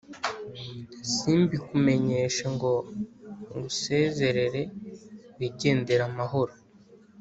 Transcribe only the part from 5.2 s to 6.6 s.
wigendere amahoro